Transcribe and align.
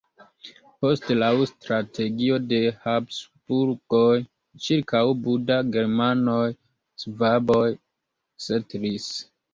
Poste 0.83 1.15
laŭ 1.17 1.27
strategio 1.49 2.39
de 2.53 2.61
Habsburgoj 2.85 4.17
ĉirkaŭ 4.69 5.05
Buda 5.27 5.59
germanoj-ŝvaboj 5.77 7.65
setlis. 8.49 9.11